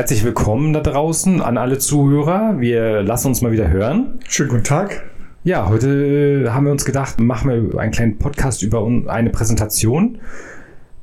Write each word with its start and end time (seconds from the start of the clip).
herzlich 0.00 0.24
willkommen 0.24 0.72
da 0.72 0.80
draußen 0.80 1.42
an 1.42 1.58
alle 1.58 1.78
Zuhörer. 1.78 2.58
Wir 2.58 3.02
lassen 3.02 3.26
uns 3.26 3.42
mal 3.42 3.52
wieder 3.52 3.68
hören. 3.68 4.18
Schönen 4.26 4.48
guten 4.48 4.64
Tag. 4.64 5.02
Ja, 5.44 5.68
heute 5.68 6.54
haben 6.54 6.64
wir 6.64 6.72
uns 6.72 6.86
gedacht, 6.86 7.20
machen 7.20 7.50
wir 7.50 7.78
einen 7.78 7.92
kleinen 7.92 8.16
Podcast 8.16 8.62
über 8.62 8.82
eine 9.08 9.28
Präsentation, 9.28 10.18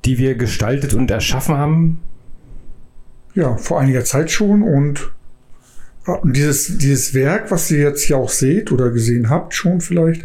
die 0.04 0.18
wir 0.18 0.34
gestaltet 0.34 0.96
und 0.96 1.12
erschaffen 1.12 1.56
haben. 1.56 2.00
Ja, 3.36 3.56
vor 3.58 3.80
einiger 3.80 4.04
Zeit 4.04 4.32
schon 4.32 4.64
und 4.64 5.12
dieses, 6.24 6.80
dieses 6.80 7.14
Werk, 7.14 7.52
was 7.52 7.70
ihr 7.70 7.82
jetzt 7.82 8.02
hier 8.02 8.18
auch 8.18 8.30
seht 8.30 8.72
oder 8.72 8.90
gesehen 8.90 9.30
habt, 9.30 9.54
schon 9.54 9.80
vielleicht, 9.80 10.24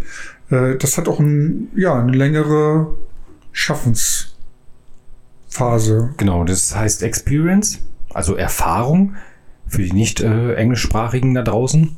äh, 0.48 0.78
das 0.78 0.96
hat 0.96 1.08
auch 1.08 1.20
ein, 1.20 1.68
ja, 1.76 2.00
eine 2.00 2.12
längere 2.12 2.86
Schaffensphase. 3.52 6.14
Genau, 6.16 6.44
das 6.44 6.74
heißt 6.74 7.02
Experience 7.02 7.78
also 8.14 8.36
Erfahrung 8.36 9.14
für 9.66 9.82
die 9.82 9.92
nicht 9.92 10.20
äh, 10.20 10.54
englischsprachigen 10.54 11.34
da 11.34 11.42
draußen. 11.42 11.96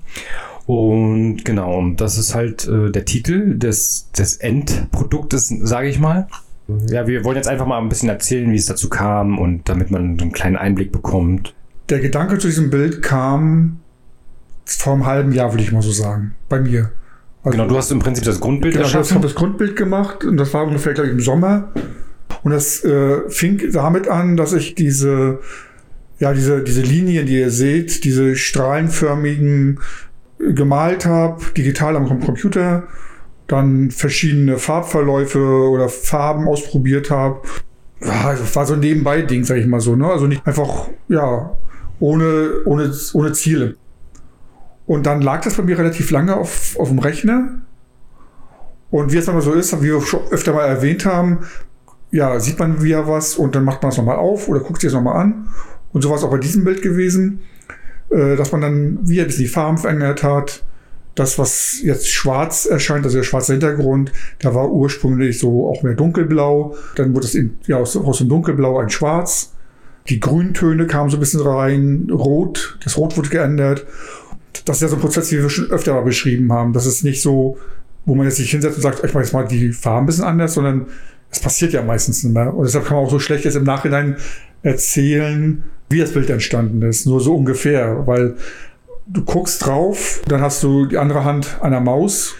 Und 0.66 1.44
genau, 1.44 1.90
das 1.96 2.16
ist 2.16 2.34
halt 2.34 2.66
äh, 2.66 2.90
der 2.90 3.04
Titel 3.04 3.58
des, 3.58 4.10
des 4.12 4.36
Endproduktes, 4.36 5.48
sage 5.62 5.88
ich 5.88 5.98
mal. 5.98 6.28
Ja, 6.88 7.06
wir 7.06 7.24
wollen 7.24 7.36
jetzt 7.36 7.48
einfach 7.48 7.66
mal 7.66 7.78
ein 7.78 7.90
bisschen 7.90 8.08
erzählen, 8.08 8.50
wie 8.50 8.56
es 8.56 8.64
dazu 8.66 8.88
kam 8.88 9.38
und 9.38 9.68
damit 9.68 9.90
man 9.90 10.18
einen 10.18 10.32
kleinen 10.32 10.56
Einblick 10.56 10.92
bekommt. 10.92 11.54
Der 11.90 12.00
Gedanke 12.00 12.38
zu 12.38 12.46
diesem 12.46 12.70
Bild 12.70 13.02
kam 13.02 13.80
vor 14.64 14.94
einem 14.94 15.04
halben 15.04 15.32
Jahr, 15.32 15.52
würde 15.52 15.62
ich 15.62 15.72
mal 15.72 15.82
so 15.82 15.92
sagen, 15.92 16.34
bei 16.48 16.60
mir. 16.60 16.90
Also, 17.42 17.58
genau, 17.58 17.68
du 17.68 17.76
hast 17.76 17.90
im 17.90 17.98
Prinzip 17.98 18.24
das 18.24 18.40
Grundbild 18.40 18.72
genau, 18.72 18.86
erschaffen. 18.86 19.08
Ich 19.08 19.14
habe 19.14 19.26
das 19.26 19.34
Grundbild 19.34 19.76
gemacht 19.76 20.24
und 20.24 20.38
das 20.38 20.54
war 20.54 20.64
ungefähr, 20.64 20.94
glaube 20.94 21.08
ich, 21.08 21.14
im 21.14 21.20
Sommer. 21.20 21.72
Und 22.42 22.52
das 22.52 22.82
äh, 22.84 23.28
fing 23.28 23.60
damit 23.72 24.08
an, 24.08 24.38
dass 24.38 24.54
ich 24.54 24.74
diese 24.74 25.40
ja, 26.24 26.32
diese, 26.32 26.62
diese 26.62 26.80
Linien, 26.80 27.26
die 27.26 27.38
ihr 27.38 27.50
seht, 27.50 28.02
diese 28.04 28.34
strahlenförmigen 28.34 29.78
äh, 30.40 30.54
gemalt 30.54 31.04
habe, 31.04 31.44
digital 31.54 31.96
am 31.96 32.08
Computer, 32.08 32.84
dann 33.46 33.90
verschiedene 33.90 34.56
Farbverläufe 34.56 35.38
oder 35.38 35.90
Farben 35.90 36.48
ausprobiert 36.48 37.10
habe. 37.10 37.42
Ja, 38.00 38.34
war 38.54 38.64
so 38.64 38.72
ein 38.72 38.80
Nebenbei-Ding, 38.80 39.44
sag 39.44 39.58
ich 39.58 39.66
mal 39.66 39.80
so, 39.80 39.96
ne? 39.96 40.06
Also 40.06 40.26
nicht 40.26 40.46
einfach, 40.46 40.88
ja, 41.08 41.54
ohne, 42.00 42.62
ohne, 42.64 42.90
ohne 43.12 43.32
Ziele. 43.34 43.76
Und 44.86 45.04
dann 45.04 45.20
lag 45.20 45.42
das 45.42 45.54
bei 45.54 45.62
mir 45.62 45.78
relativ 45.78 46.10
lange 46.10 46.36
auf, 46.36 46.78
auf 46.78 46.88
dem 46.88 47.00
Rechner. 47.00 47.50
Und 48.90 49.12
wie 49.12 49.18
es 49.18 49.28
immer 49.28 49.42
so 49.42 49.52
ist, 49.52 49.78
wie 49.82 49.92
wir 49.92 50.00
schon 50.00 50.20
öfter 50.30 50.54
mal 50.54 50.64
erwähnt 50.64 51.04
haben, 51.04 51.40
ja, 52.10 52.40
sieht 52.40 52.58
man 52.58 52.82
wieder 52.82 53.06
was 53.06 53.34
und 53.34 53.54
dann 53.54 53.64
macht 53.64 53.82
man 53.82 53.92
es 53.92 53.98
nochmal 53.98 54.16
auf 54.16 54.48
oder 54.48 54.60
guckt 54.60 54.80
sich 54.80 54.88
es 54.88 54.94
nochmal 54.94 55.16
an 55.20 55.48
und 55.94 56.02
so 56.02 56.10
war 56.10 56.16
es 56.16 56.24
auch 56.24 56.30
bei 56.30 56.38
diesem 56.38 56.64
Bild 56.64 56.82
gewesen, 56.82 57.40
äh, 58.10 58.36
dass 58.36 58.52
man 58.52 58.60
dann 58.60 59.08
wieder 59.08 59.22
ein 59.22 59.28
bisschen 59.28 59.44
die 59.44 59.48
Farben 59.48 59.78
verändert 59.78 60.22
hat. 60.22 60.62
Das, 61.14 61.38
was 61.38 61.80
jetzt 61.82 62.10
schwarz 62.10 62.66
erscheint, 62.66 63.04
also 63.04 63.16
der 63.16 63.22
schwarze 63.22 63.52
Hintergrund, 63.52 64.12
da 64.40 64.52
war 64.52 64.68
ursprünglich 64.70 65.38
so 65.38 65.68
auch 65.68 65.84
mehr 65.84 65.94
dunkelblau. 65.94 66.76
Dann 66.96 67.14
wurde 67.14 67.26
es 67.26 67.38
ja, 67.68 67.76
aus, 67.76 67.96
aus 67.96 68.18
dem 68.18 68.28
dunkelblau 68.28 68.78
ein 68.80 68.90
schwarz. 68.90 69.52
Die 70.08 70.18
Grüntöne 70.18 70.88
kamen 70.88 71.08
so 71.10 71.16
ein 71.16 71.20
bisschen 71.20 71.40
rein, 71.40 72.08
rot, 72.10 72.76
das 72.82 72.98
Rot 72.98 73.16
wurde 73.16 73.28
geändert. 73.28 73.86
Das 74.64 74.78
ist 74.78 74.82
ja 74.82 74.88
so 74.88 74.96
ein 74.96 75.00
Prozess, 75.00 75.28
den 75.28 75.42
wir 75.42 75.48
schon 75.48 75.70
öfter 75.70 75.94
mal 75.94 76.02
beschrieben 76.02 76.52
haben. 76.52 76.72
Das 76.72 76.86
ist 76.86 77.04
nicht 77.04 77.22
so, 77.22 77.56
wo 78.04 78.16
man 78.16 78.26
jetzt 78.26 78.36
sich 78.36 78.50
hinsetzt 78.50 78.76
und 78.76 78.82
sagt, 78.82 79.04
ich 79.04 79.14
mache 79.14 79.22
jetzt 79.22 79.32
mal 79.32 79.46
die 79.46 79.72
Farben 79.72 80.04
ein 80.04 80.06
bisschen 80.06 80.24
anders, 80.24 80.54
sondern 80.54 80.86
es 81.30 81.38
passiert 81.38 81.72
ja 81.72 81.82
meistens 81.82 82.24
nicht 82.24 82.34
mehr. 82.34 82.52
Und 82.52 82.64
deshalb 82.64 82.84
kann 82.84 82.96
man 82.96 83.06
auch 83.06 83.10
so 83.10 83.20
schlecht 83.20 83.44
jetzt 83.44 83.54
im 83.54 83.64
Nachhinein 83.64 84.16
erzählen, 84.62 85.62
wie 85.88 85.98
das 85.98 86.12
Bild 86.12 86.30
entstanden 86.30 86.82
ist, 86.82 87.06
nur 87.06 87.20
so 87.20 87.36
ungefähr, 87.36 88.06
weil 88.06 88.36
du 89.06 89.22
guckst 89.22 89.64
drauf, 89.64 90.22
dann 90.28 90.40
hast 90.40 90.62
du 90.62 90.86
die 90.86 90.98
andere 90.98 91.24
Hand 91.24 91.58
an 91.60 91.70
der 91.70 91.80
Maus, 91.80 92.34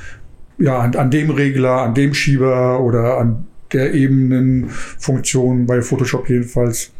ja, 0.59 0.79
an, 0.79 0.95
an 0.97 1.11
dem 1.11 1.31
Regler, 1.31 1.83
an 1.83 1.95
dem 1.95 2.15
Schieber 2.15 2.81
oder 2.81 3.19
an 3.19 3.47
der 3.73 3.93
Ebenenfunktion 3.93 5.67
bei 5.67 5.83
Photoshop 5.83 6.29
jedenfalls. 6.29 6.93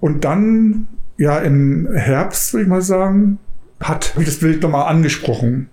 Und 0.00 0.24
dann, 0.24 0.88
ja, 1.16 1.38
im 1.38 1.88
Herbst, 1.92 2.52
würde 2.52 2.64
ich 2.64 2.68
mal 2.68 2.82
sagen, 2.82 3.38
hat 3.80 4.16
mich 4.16 4.26
das 4.26 4.38
Bild 4.38 4.62
nochmal 4.62 4.88
angesprochen. 4.88 5.68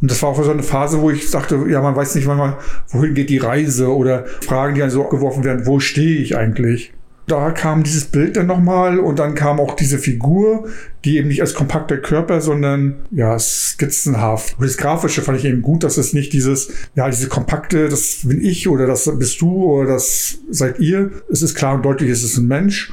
Und 0.00 0.10
das 0.10 0.22
war 0.22 0.30
auch 0.30 0.42
so 0.42 0.50
eine 0.50 0.62
Phase, 0.62 1.00
wo 1.00 1.10
ich 1.10 1.30
sagte, 1.30 1.66
ja, 1.68 1.80
man 1.80 1.94
weiß 1.94 2.14
nicht 2.14 2.26
manchmal, 2.26 2.56
wohin 2.88 3.14
geht 3.14 3.30
die 3.30 3.38
Reise 3.38 3.94
oder 3.94 4.24
Fragen, 4.40 4.74
die 4.74 4.80
dann 4.80 4.90
so 4.90 5.04
geworfen 5.04 5.44
werden, 5.44 5.66
wo 5.66 5.78
stehe 5.78 6.20
ich 6.20 6.36
eigentlich? 6.36 6.92
Da 7.30 7.50
kam 7.50 7.82
dieses 7.82 8.06
Bild 8.06 8.36
dann 8.36 8.46
nochmal 8.46 8.98
und 8.98 9.18
dann 9.18 9.34
kam 9.34 9.60
auch 9.60 9.74
diese 9.74 9.98
Figur, 9.98 10.68
die 11.04 11.16
eben 11.16 11.28
nicht 11.28 11.40
als 11.40 11.54
kompakter 11.54 11.96
Körper, 11.96 12.40
sondern 12.40 12.96
ja, 13.10 13.38
skizzenhaft. 13.38 14.58
Und 14.58 14.66
das 14.66 14.76
Grafische 14.76 15.22
fand 15.22 15.38
ich 15.38 15.44
eben 15.44 15.62
gut, 15.62 15.84
dass 15.84 15.96
es 15.96 16.12
nicht 16.12 16.32
dieses, 16.32 16.72
ja, 16.94 17.08
diese 17.08 17.28
kompakte, 17.28 17.88
das 17.88 18.20
bin 18.24 18.44
ich 18.44 18.68
oder 18.68 18.86
das 18.86 19.10
bist 19.18 19.40
du 19.40 19.64
oder 19.64 19.92
das 19.92 20.38
seid 20.50 20.80
ihr. 20.80 21.10
Es 21.30 21.42
ist 21.42 21.54
klar 21.54 21.74
und 21.74 21.84
deutlich, 21.84 22.10
es 22.10 22.22
ist 22.22 22.36
ein 22.36 22.48
Mensch 22.48 22.92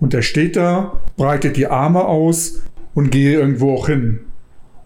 und 0.00 0.12
der 0.12 0.22
steht 0.22 0.56
da, 0.56 1.00
breitet 1.16 1.56
die 1.56 1.66
Arme 1.66 2.04
aus 2.04 2.62
und 2.94 3.10
gehe 3.10 3.38
irgendwo 3.38 3.74
auch 3.74 3.86
hin. 3.86 4.20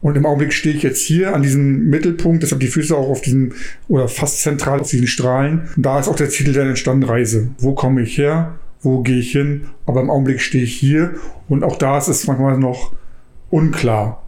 Und 0.02 0.16
im 0.16 0.24
Augenblick 0.24 0.52
stehe 0.52 0.74
ich 0.74 0.82
jetzt 0.82 1.02
hier 1.02 1.34
an 1.34 1.42
diesem 1.42 1.90
Mittelpunkt, 1.90 2.42
deshalb 2.42 2.60
die 2.60 2.68
Füße 2.68 2.96
auch 2.96 3.08
auf 3.08 3.20
diesen, 3.20 3.54
oder 3.88 4.08
fast 4.08 4.40
zentral 4.40 4.80
auf 4.80 4.88
diesen 4.88 5.06
Strahlen. 5.06 5.68
Und 5.76 5.84
da 5.84 6.00
ist 6.00 6.08
auch 6.08 6.16
der 6.16 6.30
Titel 6.30 6.52
dann 6.52 6.68
entstanden, 6.68 7.04
Reise. 7.04 7.50
Wo 7.58 7.74
komme 7.74 8.02
ich 8.02 8.16
her? 8.16 8.58
Wo 8.82 9.02
gehe 9.02 9.18
ich 9.18 9.32
hin, 9.32 9.66
aber 9.86 10.00
im 10.00 10.10
Augenblick 10.10 10.40
stehe 10.40 10.64
ich 10.64 10.76
hier 10.76 11.14
und 11.48 11.64
auch 11.64 11.76
da 11.76 11.98
ist 11.98 12.08
es 12.08 12.26
manchmal 12.26 12.58
noch 12.58 12.92
unklar. 13.50 14.22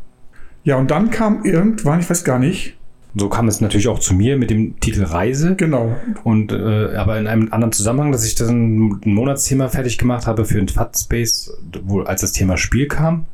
Ja, 0.65 0.77
und 0.77 0.91
dann 0.91 1.11
kam 1.11 1.45
irgendwann, 1.45 2.01
ich 2.01 2.11
weiß 2.11 2.25
gar 2.25 2.39
nicht. 2.39 2.77
So 3.15 3.29
kam 3.29 3.49
es 3.49 3.61
natürlich 3.61 3.89
auch 3.89 3.99
zu 3.99 4.15
mir 4.15 4.39
mit 4.39 4.51
dem 4.51 4.81
Titel 4.81 5.05
Reise. 5.05 5.55
Genau. 5.57 5.95
Und 6.25 6.53
äh, 6.53 6.95
aber 6.95 7.19
in 7.19 7.27
einem 7.27 7.53
anderen 7.53 7.73
Zusammenhang, 7.73 8.11
dass 8.11 8.25
ich 8.25 8.35
dann 8.35 9.01
ein 9.05 9.15
Monatsthema 9.15 9.69
fertig 9.69 9.99
gemacht 9.99 10.27
habe 10.27 10.45
für 10.45 10.59
ein 10.59 10.69
Fat 10.69 10.97
Space, 10.97 11.53
wo 11.83 12.01
als 12.01 12.23
das 12.23 12.33
Thema 12.33 12.57
Spiel 12.57 12.89
kam. 12.89 13.27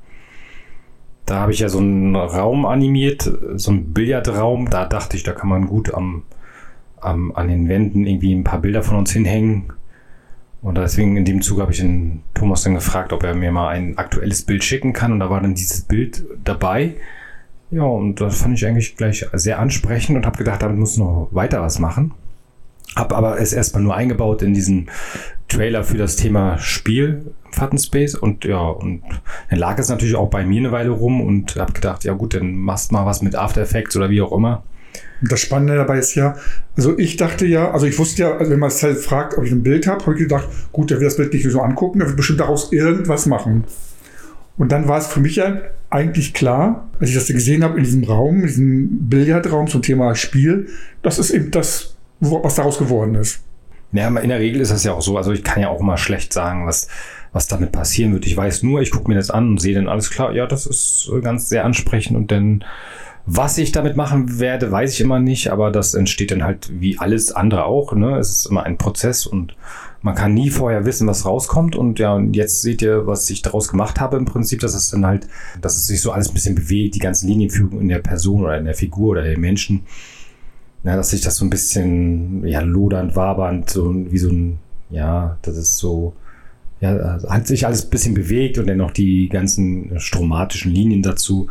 Da 1.27 1.41
habe 1.41 1.53
ich 1.53 1.61
ja 1.61 1.69
so 1.69 1.79
einen 1.79 2.17
Raum 2.17 2.65
animiert, 2.65 3.31
so 3.55 3.71
einen 3.71 3.93
Billardraum. 3.93 4.71
Da 4.71 4.87
dachte 4.87 5.17
ich, 5.17 5.23
da 5.23 5.33
kann 5.33 5.49
man 5.49 5.67
gut 5.67 5.95
am, 5.95 6.23
am, 7.01 7.33
an 7.37 7.49
den 7.49 7.69
Wänden 7.69 8.07
irgendwie 8.07 8.35
ein 8.35 8.45
paar 8.45 8.61
Bilder 8.61 8.83
von 8.83 8.97
uns 8.97 9.13
hinhängen. 9.13 9.73
Und 10.61 10.77
deswegen 10.77 11.17
in 11.17 11.25
dem 11.25 11.41
Zug 11.41 11.61
habe 11.61 11.73
ich 11.73 11.79
den 11.79 12.23
Thomas 12.35 12.63
dann 12.63 12.75
gefragt, 12.75 13.13
ob 13.13 13.23
er 13.23 13.35
mir 13.35 13.53
mal 13.53 13.69
ein 13.69 13.97
aktuelles 13.97 14.43
Bild 14.43 14.65
schicken 14.65 14.93
kann. 14.93 15.13
Und 15.13 15.21
da 15.21 15.31
war 15.31 15.41
dann 15.41 15.55
dieses 15.55 15.83
Bild 15.83 16.25
dabei. 16.45 16.97
Ja, 17.71 17.83
und 17.83 18.21
das 18.21 18.41
fand 18.41 18.57
ich 18.57 18.67
eigentlich 18.67 18.97
gleich 18.97 19.27
sehr 19.35 19.59
ansprechend 19.59 20.17
und 20.17 20.27
habe 20.27 20.39
gedacht, 20.39 20.63
damit 20.63 20.79
muss 20.79 20.97
noch 20.97 21.29
weiter 21.33 21.61
was 21.61 21.79
machen. 21.79 22.13
Hab 22.97 23.13
aber 23.13 23.39
es 23.39 23.53
erstmal 23.53 23.83
nur 23.83 23.95
eingebaut 23.95 24.43
in 24.43 24.55
diesen 24.55 24.89
Trailer 25.49 25.85
für 25.85 25.99
das 25.99 26.17
Thema 26.17 26.59
Spiel 26.59 27.33
Fatten 27.51 27.79
Space 27.79 28.15
und 28.15 28.45
ja, 28.45 28.61
und 28.61 29.03
dann 29.51 29.59
lag 29.59 29.79
es 29.79 29.89
natürlich 29.89 30.17
auch 30.17 30.29
bei 30.29 30.45
mir 30.45 30.61
eine 30.61 30.73
Weile 30.73 30.91
rum 30.91 31.21
und 31.21 31.57
habe 31.57 31.73
gedacht, 31.73 32.05
ja 32.05 32.13
gut, 32.13 32.35
dann 32.35 32.57
machst 32.57 32.93
mal 32.93 33.07
was 33.07 33.23
mit 33.23 33.35
After 33.35 33.63
Effects 33.63 33.97
oder 33.97 34.11
wie 34.11 34.21
auch 34.21 34.33
immer. 34.33 34.63
Das 35.21 35.41
Spannende 35.41 35.77
dabei 35.77 35.99
ist 35.99 36.15
ja, 36.15 36.37
also 36.77 36.97
ich 36.97 37.17
dachte 37.17 37.45
ja, 37.45 37.73
also 37.73 37.87
ich 37.87 37.99
wusste 37.99 38.23
ja, 38.23 38.37
also 38.37 38.53
wenn 38.53 38.61
man 38.61 38.69
es 38.69 38.83
halt 38.83 38.99
fragt, 38.99 39.37
ob 39.37 39.45
ich 39.45 39.51
ein 39.51 39.65
Bild 39.65 39.87
habe, 39.87 40.01
habe 40.03 40.15
ich 40.15 40.21
gedacht, 40.21 40.49
gut, 40.71 40.91
der 40.91 41.01
wird 41.01 41.11
das 41.11 41.17
Bild 41.17 41.33
nicht 41.33 41.49
so 41.51 41.61
angucken, 41.61 41.99
der 41.99 42.09
wird 42.09 42.17
bestimmt 42.17 42.41
daraus 42.41 42.73
irgendwas 42.73 43.27
machen. 43.27 43.65
Und 44.57 44.73
dann 44.73 44.87
war 44.89 44.99
es 44.99 45.07
für 45.09 45.21
mich 45.21 45.37
ja 45.37 45.61
eigentlich 45.91 46.35
klar, 46.35 46.89
als 47.01 47.11
ich 47.11 47.17
das 47.17 47.27
gesehen 47.27 47.65
habe 47.65 47.79
in 47.79 47.85
diesem 47.85 48.05
Raum, 48.05 48.41
in 48.41 48.47
diesem 48.47 49.09
Billardraum 49.09 49.67
zum 49.67 49.83
Thema 49.83 50.15
Spiel, 50.15 50.69
das 51.03 51.19
ist 51.19 51.31
eben 51.31 51.51
das, 51.51 51.97
was 52.21 52.57
daraus 52.57 52.79
geworden 52.79 53.15
ist. 53.15 53.41
Ja, 53.93 54.09
in 54.09 54.29
der 54.29 54.39
Regel 54.39 54.61
ist 54.61 54.71
das 54.71 54.85
ja 54.85 54.93
auch 54.93 55.01
so. 55.01 55.17
Also 55.17 55.33
ich 55.33 55.43
kann 55.43 55.63
ja 55.63 55.69
auch 55.69 55.81
mal 55.81 55.97
schlecht 55.97 56.33
sagen, 56.33 56.67
was, 56.67 56.89
was 57.33 57.49
damit 57.49 57.73
passieren 57.73 58.13
wird. 58.13 58.27
Ich 58.27 58.37
weiß 58.37 58.63
nur, 58.63 58.83
ich 58.83 58.91
gucke 58.91 59.09
mir 59.09 59.15
das 59.15 59.31
an 59.31 59.49
und 59.49 59.61
sehe 59.61 59.75
dann 59.75 59.89
alles 59.89 60.11
klar, 60.11 60.35
ja, 60.35 60.47
das 60.47 60.67
ist 60.67 61.11
ganz 61.23 61.49
sehr 61.49 61.65
ansprechend 61.65 62.17
und 62.17 62.31
dann 62.31 62.65
was 63.31 63.59
ich 63.59 63.73
damit 63.73 63.95
machen 63.95 64.39
werde, 64.39 64.73
weiß 64.73 64.95
ich 64.95 65.03
immer 65.03 65.19
nicht, 65.19 65.53
aber 65.53 65.71
das 65.71 65.93
entsteht 65.93 66.31
dann 66.31 66.45
halt 66.45 66.71
wie 66.81 66.99
alles 66.99 67.31
andere 67.31 67.67
auch. 67.67 67.93
Ne? 67.93 68.17
Es 68.17 68.31
ist 68.31 68.47
immer 68.47 68.63
ein 68.63 68.79
Prozess 68.79 69.27
und 69.27 69.55
man 70.01 70.15
kann 70.15 70.33
nie 70.33 70.49
vorher 70.49 70.87
wissen, 70.87 71.07
was 71.07 71.27
rauskommt. 71.27 71.77
Und 71.77 71.99
ja, 71.99 72.15
und 72.15 72.35
jetzt 72.35 72.63
seht 72.63 72.81
ihr, 72.81 73.07
was 73.07 73.29
ich 73.29 73.43
daraus 73.43 73.69
gemacht 73.69 74.01
habe 74.01 74.17
im 74.17 74.25
Prinzip, 74.25 74.61
dass 74.61 74.75
es 74.75 74.89
dann 74.91 75.05
halt, 75.05 75.29
dass 75.61 75.77
es 75.77 75.87
sich 75.87 76.01
so 76.01 76.11
alles 76.11 76.29
ein 76.29 76.35
bisschen 76.35 76.55
bewegt, 76.55 76.95
die 76.95 77.01
ganzen 77.01 77.29
Linienführungen 77.29 77.83
in 77.83 77.89
der 77.89 77.99
Person 77.99 78.45
oder 78.45 78.57
in 78.57 78.65
der 78.65 78.75
Figur 78.75 79.11
oder 79.11 79.23
der 79.23 79.39
Menschen. 79.39 79.83
Ja, 80.83 80.97
dass 80.97 81.11
sich 81.11 81.21
das 81.21 81.37
so 81.37 81.45
ein 81.45 81.51
bisschen, 81.51 82.47
ja, 82.47 82.61
lodernd, 82.61 83.15
wabernd, 83.15 83.69
so 83.69 83.95
wie 84.11 84.19
so 84.19 84.31
ein, 84.31 84.59
ja, 84.89 85.37
das 85.43 85.59
ist 85.59 85.77
so, 85.77 86.15
ja, 86.81 87.19
hat 87.29 87.47
sich 87.47 87.67
alles 87.67 87.85
ein 87.85 87.91
bisschen 87.91 88.15
bewegt 88.15 88.57
und 88.57 88.69
dann 88.69 88.79
noch 88.79 88.93
die 88.93 89.29
ganzen 89.29 90.01
stromatischen 90.01 90.73
Linien 90.73 91.03
dazu. 91.03 91.49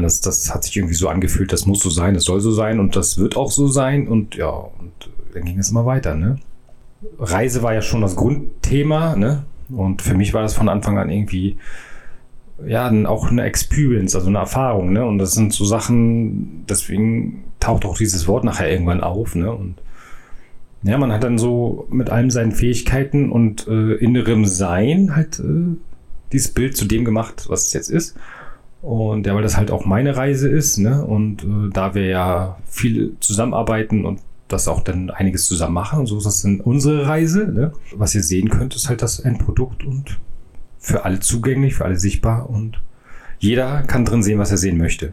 Das, 0.00 0.20
das 0.20 0.54
hat 0.54 0.64
sich 0.64 0.76
irgendwie 0.76 0.94
so 0.94 1.08
angefühlt, 1.08 1.52
das 1.52 1.66
muss 1.66 1.80
so 1.80 1.90
sein, 1.90 2.14
das 2.14 2.24
soll 2.24 2.40
so 2.40 2.52
sein 2.52 2.80
und 2.80 2.96
das 2.96 3.18
wird 3.18 3.36
auch 3.36 3.50
so 3.50 3.68
sein 3.68 4.08
und 4.08 4.36
ja, 4.36 4.48
und 4.48 5.10
dann 5.34 5.44
ging 5.44 5.58
es 5.58 5.70
immer 5.70 5.84
weiter, 5.84 6.14
ne? 6.14 6.38
Reise 7.18 7.62
war 7.62 7.74
ja 7.74 7.82
schon 7.82 8.00
das 8.00 8.16
Grundthema, 8.16 9.16
ne? 9.16 9.44
Und 9.68 10.02
für 10.02 10.14
mich 10.14 10.34
war 10.34 10.42
das 10.42 10.54
von 10.54 10.68
Anfang 10.68 10.98
an 10.98 11.10
irgendwie 11.10 11.56
ja, 12.66 12.90
auch 13.06 13.30
eine 13.30 13.42
Experience, 13.42 14.14
also 14.14 14.28
eine 14.28 14.38
Erfahrung, 14.38 14.92
ne? 14.92 15.04
Und 15.04 15.18
das 15.18 15.32
sind 15.32 15.52
so 15.52 15.64
Sachen, 15.64 16.64
deswegen 16.68 17.44
taucht 17.60 17.84
auch 17.84 17.96
dieses 17.96 18.28
Wort 18.28 18.44
nachher 18.44 18.70
irgendwann 18.70 19.02
auf, 19.02 19.34
ne? 19.34 19.52
Und 19.52 19.76
ja, 20.82 20.98
man 20.98 21.12
hat 21.12 21.22
dann 21.22 21.38
so 21.38 21.86
mit 21.90 22.10
allem 22.10 22.30
seinen 22.30 22.52
Fähigkeiten 22.52 23.30
und 23.30 23.68
äh, 23.68 23.94
innerem 23.94 24.46
Sein 24.46 25.14
halt 25.14 25.38
äh, 25.38 25.76
dieses 26.32 26.52
Bild 26.52 26.76
zu 26.76 26.86
dem 26.86 27.04
gemacht, 27.04 27.46
was 27.48 27.66
es 27.66 27.72
jetzt 27.72 27.90
ist. 27.90 28.16
Und 28.82 29.26
ja, 29.26 29.34
weil 29.34 29.42
das 29.42 29.56
halt 29.56 29.70
auch 29.70 29.84
meine 29.84 30.16
Reise 30.16 30.48
ist, 30.48 30.78
ne? 30.78 31.04
Und 31.04 31.44
äh, 31.44 31.70
da 31.72 31.94
wir 31.94 32.06
ja 32.06 32.58
viel 32.66 33.14
zusammenarbeiten 33.20 34.04
und 34.04 34.20
das 34.48 34.68
auch 34.68 34.82
dann 34.82 35.08
einiges 35.10 35.46
zusammen 35.46 35.74
machen, 35.74 36.04
so 36.04 36.18
ist 36.18 36.26
das 36.26 36.42
dann 36.42 36.60
unsere 36.60 37.06
Reise, 37.06 37.46
ne? 37.46 37.72
Was 37.94 38.14
ihr 38.14 38.24
sehen 38.24 38.48
könnt, 38.50 38.74
ist 38.74 38.88
halt 38.88 39.00
das 39.00 39.20
Endprodukt 39.20 39.84
und 39.84 40.18
für 40.78 41.04
alle 41.04 41.20
zugänglich, 41.20 41.76
für 41.76 41.84
alle 41.84 41.96
sichtbar 41.96 42.50
und 42.50 42.82
jeder 43.38 43.82
kann 43.82 44.04
drin 44.04 44.22
sehen, 44.22 44.40
was 44.40 44.50
er 44.50 44.56
sehen 44.56 44.78
möchte. 44.78 45.12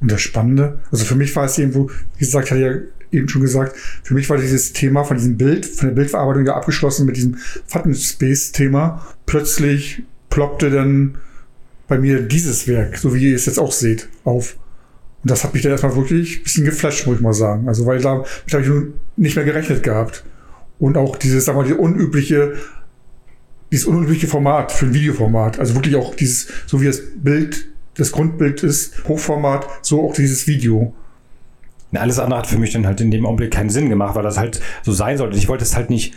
Und 0.00 0.10
das 0.10 0.22
Spannende, 0.22 0.80
also 0.90 1.04
für 1.04 1.14
mich 1.14 1.36
war 1.36 1.44
es 1.44 1.58
irgendwo, 1.58 1.90
wie 2.16 2.24
gesagt, 2.24 2.50
hatte 2.50 2.60
ja 2.60 2.72
eben 3.12 3.28
schon 3.28 3.42
gesagt, 3.42 3.76
für 3.76 4.14
mich 4.14 4.30
war 4.30 4.38
dieses 4.38 4.72
Thema 4.72 5.04
von 5.04 5.18
diesem 5.18 5.36
Bild, 5.36 5.66
von 5.66 5.88
der 5.88 5.94
Bildverarbeitung 5.94 6.46
ja 6.46 6.54
abgeschlossen 6.54 7.06
mit 7.06 7.16
diesem 7.16 7.36
Fun 7.66 7.94
Space 7.94 8.52
Thema. 8.52 9.04
Plötzlich 9.26 10.02
ploppte 10.30 10.70
dann 10.70 11.16
bei 11.90 11.98
mir 11.98 12.22
dieses 12.22 12.68
Werk, 12.68 12.96
so 12.96 13.12
wie 13.14 13.30
ihr 13.30 13.34
es 13.34 13.46
jetzt 13.46 13.58
auch 13.58 13.72
seht, 13.72 14.08
auf. 14.22 14.56
Und 15.22 15.30
das 15.30 15.42
hat 15.42 15.52
mich 15.52 15.64
dann 15.64 15.72
erstmal 15.72 15.96
wirklich 15.96 16.38
ein 16.38 16.42
bisschen 16.44 16.64
geflasht, 16.64 17.04
muss 17.04 17.16
ich 17.16 17.20
mal 17.20 17.34
sagen. 17.34 17.68
Also, 17.68 17.84
weil 17.84 18.00
da, 18.00 18.24
habe 18.52 18.62
ich 18.62 18.68
nun 18.68 18.94
nicht 19.16 19.34
mehr 19.34 19.44
gerechnet 19.44 19.82
gehabt. 19.82 20.24
Und 20.78 20.96
auch 20.96 21.16
dieses, 21.16 21.48
wir 21.48 21.52
mal, 21.52 21.66
die 21.66 21.74
unübliche, 21.74 22.54
dieses 23.72 23.86
unübliche 23.86 24.28
Format 24.28 24.70
für 24.70 24.86
ein 24.86 24.94
Videoformat. 24.94 25.58
Also 25.58 25.74
wirklich 25.74 25.96
auch 25.96 26.14
dieses, 26.14 26.46
so 26.66 26.80
wie 26.80 26.86
das 26.86 27.02
Bild, 27.16 27.66
das 27.96 28.12
Grundbild 28.12 28.62
ist, 28.62 29.08
Hochformat, 29.08 29.66
so 29.82 30.08
auch 30.08 30.14
dieses 30.14 30.46
Video. 30.46 30.94
alles 31.92 32.20
andere 32.20 32.38
hat 32.38 32.46
für 32.46 32.58
mich 32.58 32.72
dann 32.72 32.86
halt 32.86 33.00
in 33.00 33.10
dem 33.10 33.26
Augenblick 33.26 33.50
keinen 33.50 33.68
Sinn 33.70 33.90
gemacht, 33.90 34.14
weil 34.14 34.22
das 34.22 34.38
halt 34.38 34.60
so 34.84 34.92
sein 34.92 35.18
sollte. 35.18 35.36
Ich 35.36 35.48
wollte 35.48 35.64
es 35.64 35.74
halt 35.74 35.90
nicht 35.90 36.14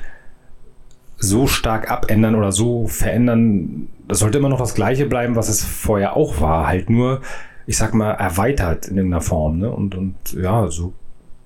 so 1.23 1.47
stark 1.47 1.89
abändern 1.89 2.35
oder 2.35 2.51
so 2.51 2.87
verändern. 2.87 3.87
Das 4.07 4.19
sollte 4.19 4.37
immer 4.37 4.49
noch 4.49 4.59
das 4.59 4.75
Gleiche 4.75 5.05
bleiben, 5.05 5.35
was 5.35 5.49
es 5.49 5.63
vorher 5.63 6.15
auch 6.15 6.41
war. 6.41 6.67
Halt 6.67 6.89
nur, 6.89 7.21
ich 7.65 7.77
sag 7.77 7.93
mal, 7.93 8.11
erweitert 8.11 8.87
in 8.87 8.97
irgendeiner 8.97 9.21
Form. 9.21 9.59
Ne? 9.59 9.71
Und, 9.71 9.95
und 9.95 10.15
ja, 10.33 10.67
so 10.67 10.93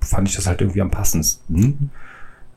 fand 0.02 0.28
ich 0.28 0.36
das 0.36 0.48
halt 0.48 0.62
irgendwie 0.62 0.82
am 0.82 0.92
passendsten. 0.92 1.92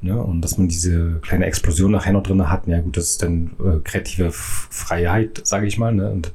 Ne? 0.01 0.21
Und 0.21 0.41
dass 0.41 0.57
man 0.57 0.69
diese 0.69 1.21
kleine 1.21 1.45
Explosion 1.45 1.93
nachher 1.93 2.13
noch 2.13 2.23
drin 2.23 2.49
hat, 2.49 2.67
ja 2.67 2.81
gut, 2.81 2.97
das 2.97 3.11
ist 3.11 3.23
dann 3.23 3.51
äh, 3.61 3.81
kreative 3.85 4.31
Freiheit, 4.33 5.43
sage 5.45 5.67
ich 5.67 5.77
mal. 5.77 5.95
Ne? 5.95 6.11
Und 6.11 6.33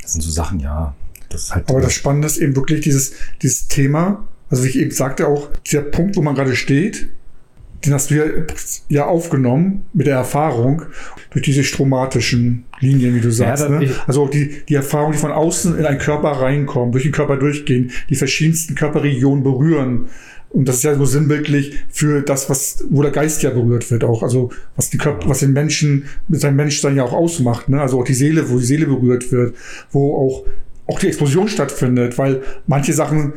das 0.00 0.14
sind 0.14 0.22
so 0.22 0.30
Sachen, 0.30 0.60
ja. 0.60 0.94
Das 1.28 1.44
ist 1.44 1.54
halt 1.54 1.68
Aber 1.68 1.80
das 1.80 1.92
Spannende 1.92 2.26
ist 2.26 2.38
eben 2.38 2.56
wirklich 2.56 2.80
dieses, 2.80 3.14
dieses 3.42 3.68
Thema, 3.68 4.26
also 4.50 4.64
wie 4.64 4.68
ich 4.68 4.78
eben 4.78 4.90
sagte 4.90 5.28
auch, 5.28 5.50
dieser 5.66 5.82
Punkt, 5.82 6.16
wo 6.16 6.22
man 6.22 6.34
gerade 6.34 6.56
steht, 6.56 7.08
den 7.84 7.94
hast 7.94 8.10
du 8.10 8.14
ja, 8.14 8.24
ja 8.88 9.06
aufgenommen 9.06 9.82
mit 9.92 10.06
der 10.06 10.16
Erfahrung 10.16 10.82
durch 11.30 11.44
diese 11.44 11.64
stromatischen 11.64 12.64
Linien, 12.80 13.14
wie 13.14 13.20
du 13.20 13.32
sagst. 13.32 13.64
Ja, 13.64 13.68
ne? 13.68 13.90
Also 14.06 14.28
die, 14.28 14.62
die 14.68 14.74
Erfahrung, 14.74 15.12
die 15.12 15.18
von 15.18 15.32
außen 15.32 15.78
in 15.78 15.84
einen 15.84 15.98
Körper 15.98 16.30
reinkommen, 16.30 16.92
durch 16.92 17.04
den 17.04 17.12
Körper 17.12 17.36
durchgehen, 17.36 17.90
die 18.08 18.14
verschiedensten 18.14 18.74
Körperregionen 18.74 19.42
berühren. 19.42 20.06
Und 20.50 20.68
das 20.68 20.76
ist 20.76 20.82
ja 20.84 20.94
so 20.94 21.06
sinnbildlich 21.06 21.78
für 21.88 22.20
das, 22.20 22.50
was, 22.50 22.84
wo 22.90 23.02
der 23.02 23.10
Geist 23.10 23.42
ja 23.42 23.50
berührt 23.50 23.90
wird 23.90 24.04
auch. 24.04 24.22
Also, 24.22 24.50
was 24.76 24.90
die 24.90 24.98
Körper, 24.98 25.28
was 25.28 25.38
den 25.38 25.52
Menschen 25.52 26.04
mit 26.28 26.40
seinem 26.40 26.56
Menschsein 26.56 26.94
ja 26.94 27.04
auch 27.04 27.14
ausmacht, 27.14 27.68
ne? 27.68 27.80
Also 27.80 27.98
auch 27.98 28.04
die 28.04 28.14
Seele, 28.14 28.50
wo 28.50 28.58
die 28.58 28.66
Seele 28.66 28.86
berührt 28.86 29.32
wird, 29.32 29.56
wo 29.90 30.14
auch, 30.14 30.46
auch 30.86 30.98
die 30.98 31.06
Explosion 31.08 31.48
stattfindet, 31.48 32.18
weil 32.18 32.42
manche 32.66 32.92
Sachen, 32.92 33.32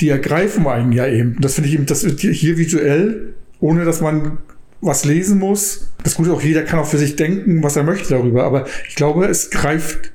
die 0.00 0.08
ergreifen 0.08 0.66
einen 0.66 0.92
ja 0.92 1.06
eben. 1.06 1.36
Das 1.40 1.54
finde 1.54 1.68
ich 1.68 1.74
eben, 1.76 1.86
das 1.86 2.04
hier 2.04 2.58
visuell 2.58 3.34
ohne 3.60 3.84
dass 3.84 4.00
man 4.00 4.38
was 4.80 5.04
lesen 5.04 5.38
muss. 5.38 5.92
Das 6.04 6.16
Gute 6.16 6.32
auch, 6.32 6.42
jeder 6.42 6.62
kann 6.62 6.78
auch 6.78 6.86
für 6.86 6.98
sich 6.98 7.16
denken, 7.16 7.62
was 7.62 7.76
er 7.76 7.82
möchte 7.82 8.10
darüber. 8.10 8.44
Aber 8.44 8.66
ich 8.88 8.94
glaube, 8.94 9.26
es 9.26 9.50
greift 9.50 10.12